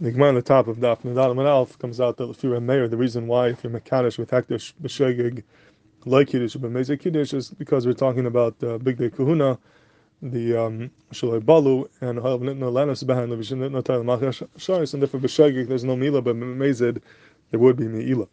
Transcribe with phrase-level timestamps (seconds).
[0.00, 2.60] the Gemara on the top of Daf Nadal Alf comes out that if you're a
[2.60, 5.42] mayor, the reason why if you're Mekadosh with Hekdesh B'Shegig
[6.04, 9.58] like Kiddush but Mezek Kiddush is because we're talking about uh, Big Day Kahuna,
[10.22, 15.02] the um, Shalai Balu, and Halav Nitna Lanas behind the Nitna Tal Machash Sharis, and
[15.02, 17.00] therefore B'Shegig there's no Mila, but Mezed
[17.50, 18.28] there would be Mila.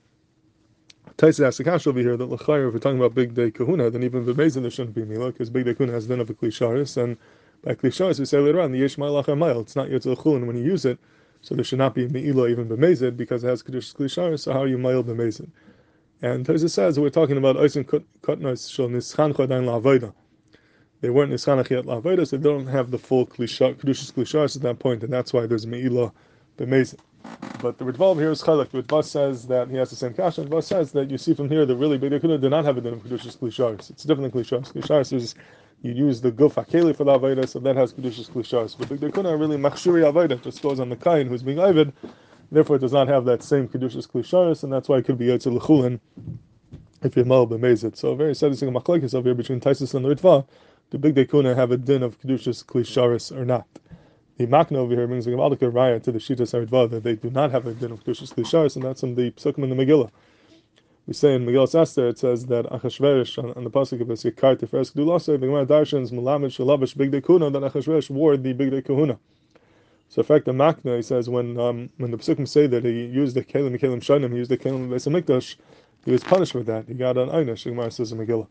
[1.18, 3.90] Taisa asks the cash over here that L'chayr, if we're talking about Big Day Kahuna,
[3.90, 6.36] then even B'Mezed there shouldn't be Mila, because Big Day Kahuna has then of a
[6.36, 7.18] Klisharis, and
[7.64, 10.64] by Klisharis we say later on, the Yesh Ma'alach it's not Yotzil Chulun when you
[10.64, 11.00] use it,
[11.46, 14.64] so there should not be Me'ila even B'mezid because it has Kedusha Klishar, so how
[14.64, 15.48] are you Ma'il B'mezid?
[16.24, 20.12] And Tosa says we're talking about Oisin Kutnos Shal Nischan Chodain La'avoida.
[21.02, 24.80] They weren't Nischanach yet La'avoida, so they don't have the full Kedusha Klishar at that
[24.80, 26.12] point, and that's why there's Me'ila
[26.58, 26.98] B'mezid.
[27.62, 28.72] But the Ritval here is Chalak.
[28.72, 31.36] The Ritval says that he has the same cash, and Ritval says that you see
[31.36, 33.88] from here that really Big Did not have a din of Kedusha Klishar.
[33.88, 34.74] It's different than Klishar.
[34.74, 35.36] Klishar is
[35.86, 38.76] you use the guf akeli for the avodah, so that has kedushas klishas.
[38.78, 41.94] But the kuna really machshuri avodah just goes on the kain who's being avid,
[42.52, 45.28] therefore it does not have that same kedushas klishas, and that's why it could be
[45.28, 46.00] yotze lechulin
[47.04, 47.96] if you're mal b'mezit.
[47.96, 50.48] So very satisfying machlekes over here between Taisus and the Ritva.
[50.90, 53.68] Do big dekuna have a din of kedushas klisharis or not?
[54.38, 57.30] The makna over here brings the gamalika raya to the shita saritva that they do
[57.30, 60.10] not have a din of kedushas klisharis, and that's in the psukim in the Megillah
[61.08, 64.16] we say in Megillah Esther, it says that Achashverosh on, on the pasuk of the
[64.16, 68.84] Yekar Tiferes Kedulasa, the Gemara Darshans Melamed Shalavish Big Kuna, that Achashverosh wore the Big
[68.84, 69.20] Kahuna.
[70.10, 73.06] So, in fact, the Makna, he says, when um, when the Pesukim say that he
[73.06, 75.58] used the Kalim Kalim Shanim, he used the Kalim Beis Hamikdash,
[76.06, 76.88] he was punished for that.
[76.88, 78.48] He got an Einish, the Gemara says in Megillah.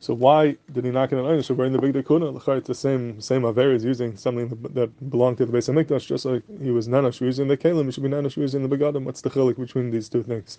[0.00, 2.34] So why did he not get an Einish for wearing the Big Kuna?
[2.34, 6.24] It's the same same Aver is using something that belonged to the Beis Hamikdash, just
[6.24, 9.04] like he was Nanash using the Kalim, he should be Nanash using the Begadim.
[9.04, 10.58] What's the chilik between these two things?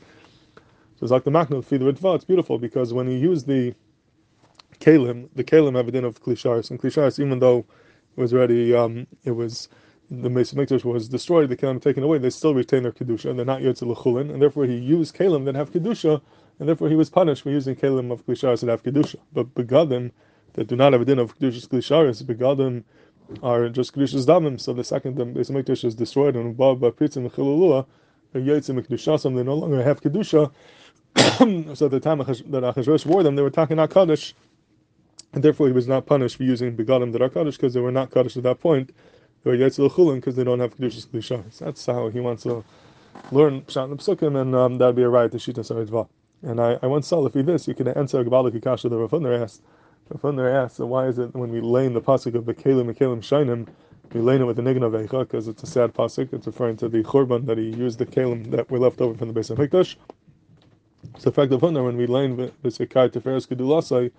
[0.98, 2.16] So it's like the makna feed the ritva.
[2.16, 3.76] It's beautiful because when you use the
[4.80, 7.60] kalim, the kalim have a din of klisharis, and klisharis, even though
[8.18, 9.70] it was already, um, it was
[10.10, 13.40] the Mesa Mikdash was destroyed, the kalim taken away, they still retain their kedusha, and
[13.40, 16.22] they're not yotze lechulin, and therefore he used kalim that have kedusha,
[16.60, 19.18] and therefore he was punished for using kalim of klisharis that have kedusha.
[19.34, 20.12] But begadim
[20.54, 22.84] that do not have a din of kedusha klisharis, begadim
[23.42, 24.60] are just kedushas damim.
[24.60, 27.86] So the second the Mesa Mikdash is destroyed, and above pitzim and chilulua,
[28.32, 30.52] they're yotze mikdushasam, they no longer have kedusha.
[31.76, 34.36] so at the time that Achashverosh wore them, they were talking not Kaddish,
[35.34, 37.92] and therefore he was not punished for using begadim that are Kaddish because they were
[37.92, 38.92] not Kaddish at that point.
[39.44, 41.60] They were Yetzil Chulin because they don't have Kedushas Klishas.
[41.60, 42.64] That's how he wants to
[43.32, 46.08] learn Pshat and Psukim, and um, that would be a right to Shita Saritva.
[46.44, 49.42] And I, I once saw you this, you can answer Gabbalik Kasha the Rav Hutner
[49.42, 49.62] asked.
[50.10, 52.54] Rav Hutner asked, so why is it when we lay in the pasuk of the
[52.54, 53.68] Kalim and Kalim Shainim,
[54.14, 54.92] we lane it with the Nigan of
[55.28, 56.34] because it's a sad pasuk.
[56.34, 59.28] It's referring to the Churban that he used the Kalim that were left over from
[59.28, 59.96] the base of Mikdash.
[61.18, 64.12] So, the fact of when we learn v'sekai teferes kedulasai,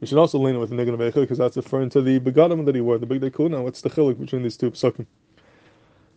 [0.00, 2.74] we should also lean it with the eichel because that's referring to the begadim that
[2.74, 3.62] he wore, the big dekuna.
[3.62, 5.06] What's the chilik between these two psukim?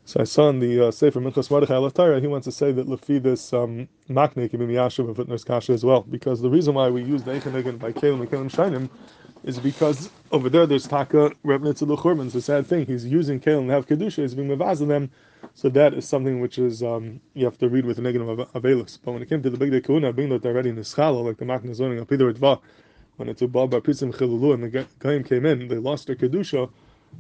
[0.06, 2.88] So I saw in the uh, Sefer Minchas Mordechai Alatara, he wants to say that
[2.88, 6.76] lefi this um, makne can be miyashav of Footnotes Kasha as well, because the reason
[6.76, 8.90] why we use the eichen by kelim and kelim shainim
[9.44, 12.28] is because over there there's taka revnitz of the churban.
[12.28, 12.86] It's a sad thing.
[12.86, 14.22] He's using kelim and have kedusha.
[14.22, 15.12] He's being mevaz them
[15.58, 18.54] so that is something which is um, you have to read with a negative of
[18.54, 19.00] avelus.
[19.04, 20.84] But when it came to the big day kuna, being that they're already in the
[20.84, 22.62] schala, like the makna zoning of Peter Ritva,
[23.16, 26.70] when it's baba pitzim chilulu and the gaim came in, they lost their kedusha.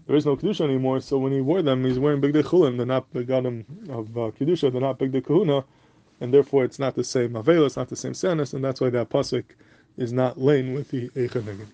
[0.05, 1.01] There is no kedusha anymore.
[1.01, 2.77] So when he wore them, he's wearing big day chulim.
[2.77, 4.71] They're not begadim of uh, kedusha.
[4.71, 5.63] They're not big day kahuna,
[6.21, 9.09] and therefore it's not the same avelus, not the same sanus, and that's why that
[9.09, 9.45] pasuk
[9.97, 11.65] is not lane with the eichanegin.